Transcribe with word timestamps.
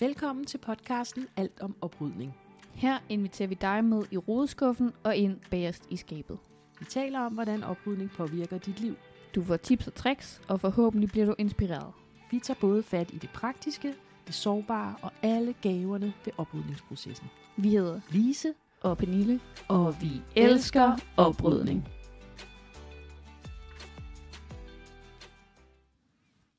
Velkommen 0.00 0.44
til 0.44 0.58
podcasten 0.58 1.28
Alt 1.36 1.60
om 1.60 1.76
oprydning. 1.80 2.36
Her 2.74 2.98
inviterer 3.08 3.48
vi 3.48 3.54
dig 3.54 3.84
med 3.84 4.04
i 4.10 4.16
rodeskuffen 4.16 4.92
og 5.04 5.16
ind 5.16 5.40
bagerst 5.50 5.86
i 5.90 5.96
skabet. 5.96 6.38
Vi 6.78 6.84
taler 6.84 7.20
om, 7.20 7.32
hvordan 7.32 7.64
oprydning 7.64 8.10
påvirker 8.10 8.58
dit 8.58 8.80
liv. 8.80 8.96
Du 9.34 9.44
får 9.44 9.56
tips 9.56 9.86
og 9.86 9.94
tricks, 9.94 10.40
og 10.48 10.60
forhåbentlig 10.60 11.10
bliver 11.10 11.26
du 11.26 11.34
inspireret. 11.38 11.92
Vi 12.30 12.38
tager 12.38 12.60
både 12.60 12.82
fat 12.82 13.10
i 13.10 13.18
det 13.18 13.30
praktiske, 13.30 13.94
det 14.26 14.34
sårbare 14.34 14.94
og 15.02 15.12
alle 15.22 15.54
gaverne 15.62 16.12
ved 16.24 16.32
oprydningsprocessen. 16.36 17.26
Vi 17.56 17.68
hedder 17.68 18.00
Lise, 18.10 18.54
og 18.82 18.98
Pernille, 18.98 19.40
og 19.68 20.02
vi 20.02 20.22
elsker 20.34 20.96
oprydning. 21.16 21.88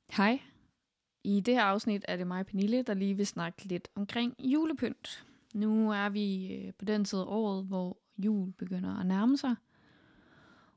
Hej. 0.10 0.40
I 1.28 1.40
det 1.40 1.54
her 1.54 1.64
afsnit 1.64 2.06
er 2.08 2.16
det 2.16 2.28
mig, 2.28 2.46
Pernille, 2.46 2.82
der 2.82 2.94
lige 2.94 3.14
vil 3.14 3.28
snakke 3.28 3.64
lidt 3.66 3.88
omkring 3.96 4.36
julepynt. 4.40 5.26
Nu 5.54 5.92
er 5.92 6.10
vi 6.10 6.54
øh, 6.54 6.74
på 6.74 6.86
den 6.86 7.06
tid 7.06 7.20
af 7.20 7.24
året, 7.28 7.66
hvor 7.66 7.98
jul 8.18 8.52
begynder 8.52 9.00
at 9.00 9.06
nærme 9.06 9.38
sig. 9.38 9.56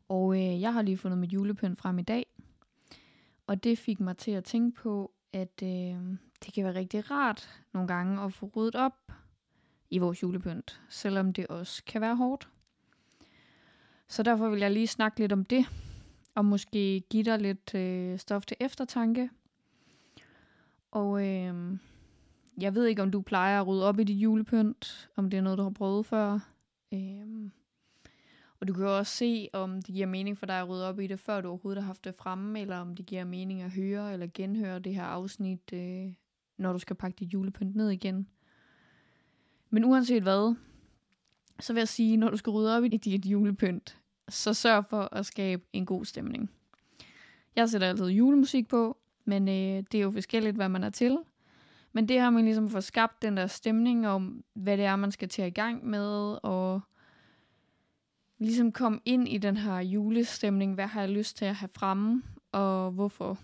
Og 0.08 0.34
øh, 0.34 0.60
jeg 0.60 0.72
har 0.72 0.82
lige 0.82 0.96
fundet 0.96 1.18
mit 1.18 1.32
julepynt 1.32 1.78
frem 1.78 1.98
i 1.98 2.02
dag. 2.02 2.26
Og 3.46 3.64
det 3.64 3.78
fik 3.78 4.00
mig 4.00 4.16
til 4.16 4.30
at 4.30 4.44
tænke 4.44 4.80
på, 4.82 5.12
at 5.32 5.62
øh, 5.62 5.68
det 6.44 6.54
kan 6.54 6.64
være 6.64 6.74
rigtig 6.74 7.10
rart 7.10 7.48
nogle 7.72 7.88
gange 7.88 8.22
at 8.22 8.34
få 8.34 8.50
ryddet 8.56 8.74
op 8.74 9.12
i 9.90 9.98
vores 9.98 10.22
julepynt, 10.22 10.80
selvom 10.88 11.32
det 11.32 11.46
også 11.46 11.84
kan 11.84 12.00
være 12.00 12.16
hårdt. 12.16 12.48
Så 14.08 14.22
derfor 14.22 14.48
vil 14.48 14.60
jeg 14.60 14.70
lige 14.70 14.86
snakke 14.86 15.20
lidt 15.20 15.32
om 15.32 15.44
det, 15.44 15.66
og 16.34 16.44
måske 16.44 17.00
give 17.00 17.22
dig 17.22 17.38
lidt 17.38 17.74
øh, 17.74 18.18
stof 18.18 18.46
til 18.46 18.56
eftertanke. 18.60 19.30
Og 20.90 21.26
øh, 21.26 21.78
jeg 22.60 22.74
ved 22.74 22.86
ikke, 22.86 23.02
om 23.02 23.10
du 23.10 23.20
plejer 23.20 23.60
at 23.60 23.66
rydde 23.66 23.88
op 23.88 23.98
i 23.98 24.04
dit 24.04 24.16
julepynt, 24.16 25.10
om 25.16 25.30
det 25.30 25.38
er 25.38 25.42
noget, 25.42 25.58
du 25.58 25.62
har 25.62 25.70
prøvet 25.70 26.06
før. 26.06 26.38
Øh, 26.92 27.50
og 28.60 28.68
du 28.68 28.72
kan 28.72 28.82
jo 28.82 28.98
også 28.98 29.16
se, 29.16 29.48
om 29.52 29.82
det 29.82 29.94
giver 29.94 30.06
mening 30.06 30.38
for 30.38 30.46
dig 30.46 30.60
at 30.60 30.68
rydde 30.68 30.88
op 30.88 31.00
i 31.00 31.06
det, 31.06 31.20
før 31.20 31.40
du 31.40 31.48
overhovedet 31.48 31.82
har 31.82 31.86
haft 31.86 32.04
det 32.04 32.14
fremme, 32.14 32.60
eller 32.60 32.76
om 32.76 32.96
det 32.96 33.06
giver 33.06 33.24
mening 33.24 33.62
at 33.62 33.70
høre 33.70 34.12
eller 34.12 34.26
genhøre 34.34 34.78
det 34.78 34.94
her 34.94 35.02
afsnit, 35.02 35.72
øh, 35.72 36.12
når 36.58 36.72
du 36.72 36.78
skal 36.78 36.96
pakke 36.96 37.16
dit 37.16 37.32
julepynt 37.32 37.76
ned 37.76 37.90
igen. 37.90 38.28
Men 39.70 39.84
uanset 39.84 40.22
hvad, 40.22 40.54
så 41.60 41.72
vil 41.72 41.80
jeg 41.80 41.88
sige, 41.88 42.16
når 42.16 42.30
du 42.30 42.36
skal 42.36 42.50
rydde 42.50 42.76
op 42.76 42.84
i 42.84 42.88
dit 42.88 43.26
julepynt, 43.26 43.98
så 44.28 44.54
sørg 44.54 44.84
for 44.90 45.08
at 45.12 45.26
skabe 45.26 45.62
en 45.72 45.86
god 45.86 46.04
stemning. 46.04 46.50
Jeg 47.56 47.68
sætter 47.68 47.88
altid 47.88 48.06
julemusik 48.06 48.68
på, 48.68 48.99
men 49.30 49.48
øh, 49.48 49.84
det 49.92 49.94
er 49.94 50.02
jo 50.02 50.10
forskelligt, 50.10 50.56
hvad 50.56 50.68
man 50.68 50.84
er 50.84 50.90
til. 50.90 51.18
Men 51.92 52.08
det 52.08 52.20
har 52.20 52.30
man 52.30 52.44
ligesom 52.44 52.70
fået 52.70 52.84
skabt 52.84 53.22
den 53.22 53.36
der 53.36 53.46
stemning 53.46 54.08
om, 54.08 54.44
hvad 54.54 54.76
det 54.76 54.84
er, 54.84 54.96
man 54.96 55.12
skal 55.12 55.28
til 55.28 55.44
i 55.44 55.50
gang 55.50 55.86
med, 55.86 56.38
og 56.42 56.80
ligesom 58.38 58.72
komme 58.72 59.00
ind 59.04 59.28
i 59.28 59.38
den 59.38 59.56
her 59.56 59.78
julestemning. 59.78 60.74
Hvad 60.74 60.86
har 60.86 61.00
jeg 61.00 61.10
lyst 61.10 61.36
til 61.36 61.44
at 61.44 61.54
have 61.54 61.68
fremme, 61.74 62.22
og 62.52 62.90
hvorfor? 62.90 63.38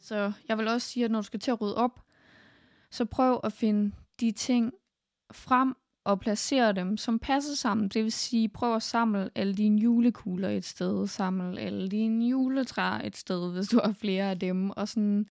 Så 0.00 0.32
jeg 0.48 0.58
vil 0.58 0.68
også 0.68 0.88
sige, 0.88 1.04
at 1.04 1.10
når 1.10 1.20
du 1.20 1.26
skal 1.26 1.40
til 1.40 1.50
at 1.50 1.60
rydde 1.60 1.76
op, 1.76 2.00
så 2.90 3.04
prøv 3.04 3.40
at 3.44 3.52
finde 3.52 3.92
de 4.20 4.32
ting 4.32 4.72
frem 5.32 5.74
og 6.04 6.20
placere 6.20 6.72
dem, 6.72 6.96
som 6.96 7.18
passer 7.18 7.54
sammen. 7.54 7.88
Det 7.88 8.04
vil 8.04 8.12
sige, 8.12 8.48
prøv 8.48 8.74
at 8.76 8.82
samle 8.82 9.30
alle 9.34 9.54
dine 9.54 9.80
julekugler 9.80 10.48
et 10.48 10.64
sted, 10.64 11.06
samle 11.06 11.60
alle 11.60 11.88
dine 11.88 12.28
juletræer 12.28 13.00
et 13.06 13.16
sted, 13.16 13.52
hvis 13.52 13.68
du 13.68 13.80
har 13.84 13.92
flere 13.92 14.30
af 14.30 14.38
dem, 14.38 14.70
og 14.70 14.88
sådan 14.88 15.26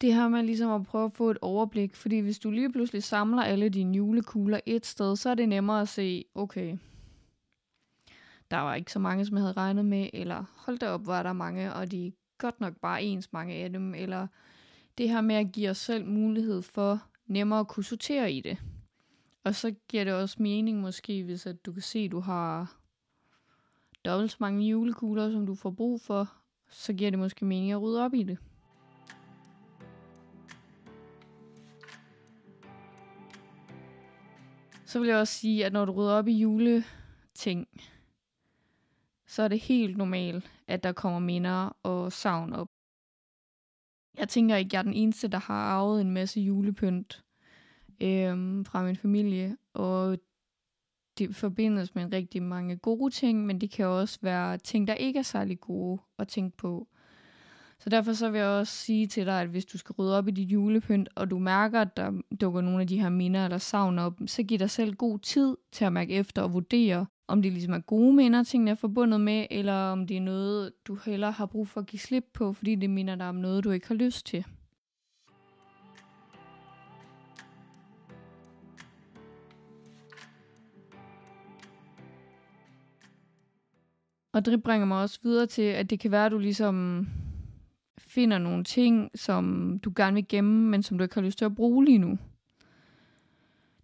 det 0.00 0.14
her 0.14 0.28
med 0.28 0.42
ligesom 0.42 0.70
at 0.70 0.86
prøve 0.86 1.04
at 1.04 1.12
få 1.12 1.30
et 1.30 1.38
overblik, 1.42 1.94
fordi 1.94 2.18
hvis 2.18 2.38
du 2.38 2.50
lige 2.50 2.72
pludselig 2.72 3.02
samler 3.02 3.42
alle 3.42 3.68
dine 3.68 3.96
julekugler 3.96 4.60
et 4.66 4.86
sted, 4.86 5.16
så 5.16 5.30
er 5.30 5.34
det 5.34 5.48
nemmere 5.48 5.80
at 5.80 5.88
se, 5.88 6.24
okay, 6.34 6.76
der 8.50 8.56
var 8.56 8.74
ikke 8.74 8.92
så 8.92 8.98
mange, 8.98 9.26
som 9.26 9.36
jeg 9.36 9.42
havde 9.42 9.52
regnet 9.52 9.84
med, 9.84 10.08
eller 10.12 10.44
hold 10.56 10.78
da 10.78 10.88
op, 10.88 11.06
var 11.06 11.22
der 11.22 11.32
mange, 11.32 11.74
og 11.74 11.90
de 11.90 12.06
er 12.06 12.10
godt 12.38 12.60
nok 12.60 12.76
bare 12.76 13.02
ens 13.02 13.32
mange 13.32 13.54
af 13.54 13.72
dem, 13.72 13.94
eller 13.94 14.26
det 14.98 15.08
her 15.08 15.20
med 15.20 15.34
at 15.34 15.52
give 15.52 15.70
os 15.70 15.78
selv 15.78 16.06
mulighed 16.06 16.62
for 16.62 17.02
nemmere 17.26 17.60
at 17.60 17.68
kunne 17.68 17.84
sortere 17.84 18.32
i 18.32 18.40
det. 18.40 18.58
Og 19.44 19.54
så 19.54 19.74
giver 19.88 20.04
det 20.04 20.12
også 20.12 20.42
mening 20.42 20.80
måske, 20.80 21.24
hvis 21.24 21.46
at 21.46 21.66
du 21.66 21.72
kan 21.72 21.82
se, 21.82 21.98
at 21.98 22.10
du 22.10 22.20
har 22.20 22.76
dobbelt 24.04 24.30
så 24.30 24.36
mange 24.40 24.68
julekugler, 24.68 25.30
som 25.30 25.46
du 25.46 25.54
får 25.54 25.70
brug 25.70 26.00
for, 26.00 26.32
så 26.68 26.92
giver 26.92 27.10
det 27.10 27.18
måske 27.18 27.44
mening 27.44 27.72
at 27.72 27.82
rydde 27.82 28.04
op 28.04 28.14
i 28.14 28.22
det. 28.22 28.38
Så 34.86 35.00
vil 35.00 35.08
jeg 35.08 35.18
også 35.18 35.34
sige, 35.34 35.66
at 35.66 35.72
når 35.72 35.84
du 35.84 35.92
rydder 35.92 36.12
op 36.12 36.28
i 36.28 36.32
juleting, 36.32 37.68
så 39.26 39.42
er 39.42 39.48
det 39.48 39.60
helt 39.60 39.96
normalt, 39.96 40.50
at 40.66 40.82
der 40.82 40.92
kommer 40.92 41.18
minder 41.18 41.76
og 41.82 42.12
savn 42.12 42.52
op. 42.52 42.68
Jeg 44.18 44.28
tænker 44.28 44.56
ikke, 44.56 44.68
at 44.68 44.72
jeg 44.72 44.78
er 44.78 44.82
den 44.82 44.92
eneste, 44.92 45.28
der 45.28 45.38
har 45.38 45.54
arvet 45.54 46.00
en 46.00 46.10
masse 46.10 46.40
julepynt 46.40 47.24
øh, 48.02 48.66
fra 48.66 48.82
min 48.82 48.96
familie, 48.96 49.56
og 49.74 50.18
det 51.18 51.36
forbindes 51.36 51.94
med 51.94 52.12
rigtig 52.12 52.42
mange 52.42 52.76
gode 52.76 53.10
ting, 53.10 53.46
men 53.46 53.60
det 53.60 53.70
kan 53.70 53.86
også 53.86 54.18
være 54.22 54.58
ting, 54.58 54.88
der 54.88 54.94
ikke 54.94 55.18
er 55.18 55.22
særlig 55.22 55.60
gode 55.60 56.00
at 56.18 56.28
tænke 56.28 56.56
på. 56.56 56.88
Så 57.78 57.90
derfor 57.90 58.12
så 58.12 58.30
vil 58.30 58.38
jeg 58.38 58.48
også 58.48 58.72
sige 58.72 59.06
til 59.06 59.26
dig, 59.26 59.40
at 59.40 59.48
hvis 59.48 59.64
du 59.64 59.78
skal 59.78 59.92
rydde 59.92 60.18
op 60.18 60.28
i 60.28 60.30
dit 60.30 60.48
julepynt, 60.48 61.08
og 61.14 61.30
du 61.30 61.38
mærker, 61.38 61.80
at 61.80 61.96
der 61.96 62.12
dukker 62.40 62.60
nogle 62.60 62.80
af 62.80 62.86
de 62.86 63.00
her 63.00 63.08
minder 63.08 63.44
eller 63.44 63.58
savn 63.58 63.98
op, 63.98 64.20
så 64.26 64.42
giv 64.42 64.58
dig 64.58 64.70
selv 64.70 64.94
god 64.94 65.18
tid 65.18 65.56
til 65.72 65.84
at 65.84 65.92
mærke 65.92 66.14
efter 66.14 66.42
og 66.42 66.52
vurdere, 66.52 67.06
om 67.28 67.42
det 67.42 67.52
ligesom 67.52 67.74
er 67.74 67.78
gode 67.78 68.12
minder, 68.12 68.42
tingene 68.42 68.70
er 68.70 68.74
forbundet 68.74 69.20
med, 69.20 69.46
eller 69.50 69.74
om 69.74 70.06
det 70.06 70.16
er 70.16 70.20
noget, 70.20 70.72
du 70.86 70.98
heller 71.04 71.30
har 71.30 71.46
brug 71.46 71.68
for 71.68 71.80
at 71.80 71.86
give 71.86 72.00
slip 72.00 72.24
på, 72.34 72.52
fordi 72.52 72.74
det 72.74 72.90
minder 72.90 73.14
dig 73.14 73.28
om 73.28 73.34
noget, 73.34 73.64
du 73.64 73.70
ikke 73.70 73.88
har 73.88 73.94
lyst 73.94 74.26
til. 74.26 74.44
Og 84.32 84.44
det 84.44 84.62
bringer 84.62 84.86
mig 84.86 85.02
også 85.02 85.18
videre 85.22 85.46
til, 85.46 85.62
at 85.62 85.90
det 85.90 86.00
kan 86.00 86.10
være, 86.10 86.26
at 86.26 86.32
du 86.32 86.38
ligesom 86.38 87.08
finder 87.98 88.38
nogle 88.38 88.64
ting, 88.64 89.10
som 89.14 89.78
du 89.84 89.92
gerne 89.96 90.14
vil 90.14 90.28
gemme, 90.28 90.70
men 90.70 90.82
som 90.82 90.98
du 90.98 91.04
ikke 91.04 91.14
har 91.14 91.22
lyst 91.22 91.38
til 91.38 91.44
at 91.44 91.54
bruge 91.54 91.84
lige 91.84 91.98
nu. 91.98 92.18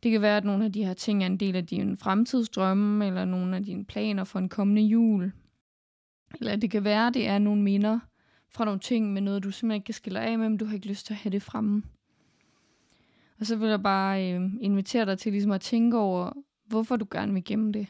Det 0.03 0.13
kan 0.13 0.23
være, 0.23 0.37
at 0.37 0.45
nogle 0.45 0.65
af 0.65 0.73
de 0.73 0.85
her 0.85 0.95
ting 0.95 1.23
er 1.23 1.27
en 1.27 1.37
del 1.37 1.57
af 1.57 1.67
din 1.67 1.99
fremtidsdrømme, 1.99 3.07
eller 3.07 3.25
nogle 3.25 3.57
af 3.57 3.65
dine 3.65 3.85
planer 3.85 4.25
for 4.25 4.39
en 4.39 4.49
kommende 4.49 4.83
jul. 4.83 5.33
Eller 6.41 6.57
det 6.57 6.71
kan 6.71 6.85
være, 6.85 7.07
at 7.07 7.15
det 7.15 7.29
er 7.29 7.39
nogle 7.39 7.63
minder 7.63 7.99
fra 8.49 8.65
nogle 8.65 8.81
ting 8.81 9.13
med 9.13 9.23
noget, 9.23 9.45
du 9.45 9.51
simpelthen 9.51 9.77
ikke 9.77 9.85
kan 9.85 9.95
skille 9.95 10.21
af 10.21 10.39
med, 10.39 10.49
men 10.49 10.59
du 10.59 10.65
har 10.65 10.75
ikke 10.75 10.89
lyst 10.89 11.07
til 11.07 11.15
at 11.15 11.19
have 11.19 11.31
det 11.31 11.43
fremme. 11.43 11.83
Og 13.41 13.47
så 13.47 13.57
vil 13.57 13.69
jeg 13.69 13.83
bare 13.83 14.33
øh, 14.33 14.51
invitere 14.61 15.07
dig 15.07 15.19
til 15.19 15.33
ligesom 15.33 15.53
at 15.53 15.61
tænke 15.61 15.99
over, 15.99 16.33
hvorfor 16.67 16.97
du 16.97 17.07
gerne 17.11 17.33
vil 17.33 17.45
gemme 17.45 17.73
det. 17.73 17.87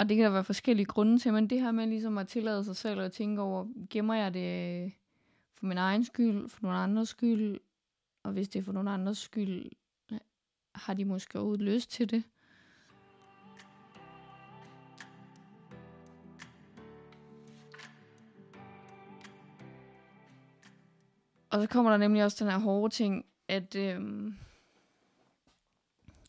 Og 0.00 0.08
det 0.08 0.16
kan 0.16 0.24
der 0.24 0.30
være 0.30 0.44
forskellige 0.44 0.86
grunde 0.86 1.18
til, 1.18 1.32
men 1.32 1.50
det 1.50 1.60
her 1.60 1.70
med 1.70 1.86
ligesom 1.86 2.18
at 2.18 2.28
tillade 2.28 2.64
sig 2.64 2.76
selv 2.76 3.00
at 3.00 3.12
tænke 3.12 3.42
over, 3.42 3.66
gemmer 3.90 4.14
jeg 4.14 4.34
det 4.34 4.84
øh, 4.84 4.90
for 5.54 5.66
min 5.66 5.78
egen 5.78 6.04
skyld, 6.04 6.48
for 6.48 6.62
nogle 6.62 6.78
andres 6.78 7.08
skyld, 7.08 7.60
og 8.22 8.32
hvis 8.32 8.48
det 8.48 8.58
er 8.58 8.62
for 8.62 8.72
nogle 8.72 8.90
andres 8.90 9.18
skyld, 9.18 9.70
øh, 10.12 10.18
har 10.74 10.94
de 10.94 11.04
måske 11.04 11.38
overhovedet 11.38 11.64
lyst 11.64 11.90
til 11.90 12.10
det. 12.10 12.24
Og 21.50 21.60
så 21.60 21.66
kommer 21.70 21.90
der 21.90 21.98
nemlig 21.98 22.24
også 22.24 22.44
den 22.44 22.52
her 22.52 22.58
hårde 22.58 22.94
ting, 22.94 23.26
at, 23.48 23.74
øhm, 23.74 24.34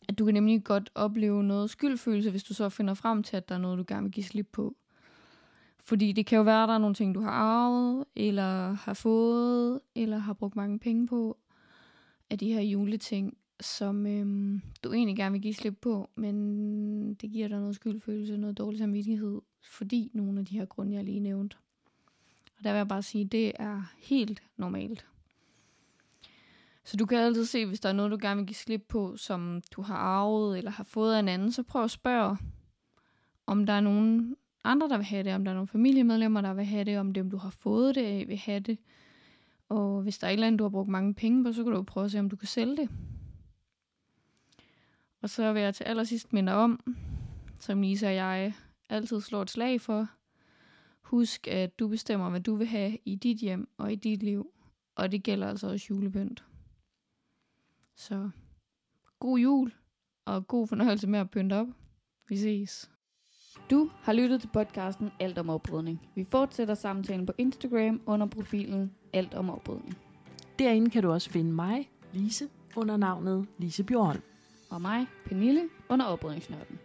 at 0.08 0.18
du 0.18 0.24
kan 0.24 0.34
nemlig 0.34 0.64
godt 0.64 0.90
opleve 0.94 1.44
noget 1.44 1.70
skyldfølelse, 1.70 2.30
hvis 2.30 2.44
du 2.44 2.54
så 2.54 2.68
finder 2.68 2.94
frem 2.94 3.22
til, 3.22 3.36
at 3.36 3.48
der 3.48 3.54
er 3.54 3.58
noget, 3.58 3.78
du 3.78 3.84
gerne 3.88 4.02
vil 4.02 4.12
give 4.12 4.24
slip 4.24 4.48
på. 4.52 4.76
Fordi 5.84 6.12
det 6.12 6.26
kan 6.26 6.36
jo 6.36 6.42
være, 6.42 6.62
at 6.62 6.68
der 6.68 6.74
er 6.74 6.78
nogle 6.78 6.94
ting, 6.94 7.14
du 7.14 7.20
har 7.20 7.30
arvet, 7.30 8.04
eller 8.16 8.72
har 8.72 8.94
fået, 8.94 9.80
eller 9.94 10.18
har 10.18 10.32
brugt 10.32 10.56
mange 10.56 10.78
penge 10.78 11.06
på, 11.06 11.38
af 12.30 12.38
de 12.38 12.52
her 12.52 12.60
juleting, 12.60 13.36
som 13.60 14.06
øhm, 14.06 14.62
du 14.84 14.92
egentlig 14.92 15.16
gerne 15.16 15.32
vil 15.32 15.42
give 15.42 15.54
slip 15.54 15.78
på, 15.80 16.10
men 16.14 17.14
det 17.14 17.30
giver 17.30 17.48
dig 17.48 17.58
noget 17.58 17.74
skyldfølelse, 17.74 18.36
noget 18.36 18.58
dårlig 18.58 18.78
samvittighed, 18.78 19.40
fordi 19.62 20.10
nogle 20.14 20.40
af 20.40 20.46
de 20.46 20.58
her 20.58 20.64
grunde, 20.64 20.96
jeg 20.96 21.04
lige 21.04 21.20
nævnte. 21.20 21.56
Og 22.58 22.64
der 22.64 22.70
vil 22.70 22.76
jeg 22.76 22.88
bare 22.88 23.02
sige, 23.02 23.24
at 23.24 23.32
det 23.32 23.52
er 23.54 23.92
helt 23.98 24.42
normalt. 24.56 25.06
Så 26.84 26.96
du 26.96 27.06
kan 27.06 27.18
altid 27.18 27.44
se, 27.44 27.66
hvis 27.66 27.80
der 27.80 27.88
er 27.88 27.92
noget, 27.92 28.12
du 28.12 28.18
gerne 28.20 28.36
vil 28.36 28.46
give 28.46 28.54
slip 28.54 28.84
på, 28.88 29.16
som 29.16 29.62
du 29.70 29.82
har 29.82 29.96
arvet 29.96 30.58
eller 30.58 30.70
har 30.70 30.84
fået 30.84 31.14
af 31.14 31.18
en 31.18 31.28
anden, 31.28 31.52
så 31.52 31.62
prøv 31.62 31.84
at 31.84 31.90
spørge, 31.90 32.36
om 33.46 33.66
der 33.66 33.72
er 33.72 33.80
nogen 33.80 34.36
andre, 34.64 34.88
der 34.88 34.96
vil 34.96 35.06
have 35.06 35.22
det, 35.22 35.34
om 35.34 35.44
der 35.44 35.50
er 35.50 35.54
nogle 35.54 35.68
familiemedlemmer, 35.68 36.40
der 36.40 36.54
vil 36.54 36.64
have 36.64 36.84
det, 36.84 36.98
om 36.98 37.12
dem, 37.12 37.30
du 37.30 37.36
har 37.36 37.50
fået 37.50 37.94
det 37.94 38.04
af, 38.04 38.24
vil 38.28 38.36
have 38.36 38.60
det. 38.60 38.78
Og 39.68 40.02
hvis 40.02 40.18
der 40.18 40.26
er 40.26 40.30
et 40.30 40.34
eller 40.34 40.46
andet, 40.46 40.58
du 40.58 40.64
har 40.64 40.68
brugt 40.68 40.88
mange 40.88 41.14
penge 41.14 41.44
på, 41.44 41.52
så 41.52 41.62
kan 41.62 41.72
du 41.72 41.78
jo 41.78 41.82
prøve 41.82 42.04
at 42.04 42.10
se, 42.10 42.18
om 42.18 42.30
du 42.30 42.36
kan 42.36 42.48
sælge 42.48 42.76
det. 42.76 42.88
Og 45.22 45.30
så 45.30 45.52
vil 45.52 45.62
jeg 45.62 45.74
til 45.74 45.84
allersidst 45.84 46.32
minde 46.32 46.52
om, 46.52 46.96
som 47.60 47.82
Lisa 47.82 48.06
og 48.06 48.14
jeg 48.14 48.52
altid 48.88 49.20
slår 49.20 49.42
et 49.42 49.50
slag 49.50 49.80
for, 49.80 50.08
husk, 51.00 51.48
at 51.48 51.78
du 51.78 51.88
bestemmer, 51.88 52.30
hvad 52.30 52.40
du 52.40 52.54
vil 52.54 52.66
have 52.66 52.98
i 53.04 53.14
dit 53.14 53.38
hjem 53.38 53.68
og 53.76 53.92
i 53.92 53.94
dit 53.94 54.22
liv. 54.22 54.50
Og 54.94 55.12
det 55.12 55.22
gælder 55.22 55.48
altså 55.48 55.68
også 55.68 55.86
julepynt. 55.90 56.44
Så 57.96 58.30
god 59.20 59.38
jul, 59.38 59.72
og 60.26 60.46
god 60.46 60.66
fornøjelse 60.66 61.06
med 61.06 61.18
at 61.18 61.30
pynte 61.30 61.54
op. 61.54 61.66
Vi 62.28 62.36
ses. 62.36 62.90
Du 63.70 63.90
har 63.94 64.12
lyttet 64.12 64.40
til 64.40 64.48
podcasten 64.52 65.10
Alt 65.20 65.38
om 65.38 65.50
oprydning. 65.50 66.08
Vi 66.14 66.26
fortsætter 66.30 66.74
samtalen 66.74 67.26
på 67.26 67.32
Instagram 67.38 68.00
under 68.06 68.26
profilen 68.26 68.94
Alt 69.12 69.34
om 69.34 69.50
oprydning. 69.50 69.98
Derinde 70.58 70.90
kan 70.90 71.02
du 71.02 71.12
også 71.12 71.30
finde 71.30 71.52
mig, 71.52 71.90
Lise, 72.12 72.48
under 72.76 72.96
navnet 72.96 73.46
Lise 73.58 73.84
Bjørn. 73.84 74.22
Og 74.70 74.82
mig, 74.82 75.06
Pernille, 75.26 75.68
under 75.88 76.06
oprydningsnørden. 76.06 76.78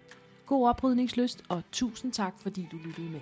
God 0.45 0.69
oprydningslyst, 0.69 1.43
og 1.49 1.63
tusind 1.71 2.11
tak, 2.11 2.39
fordi 2.39 2.67
du 2.71 2.77
lyttede 2.77 3.09
med. 3.09 3.21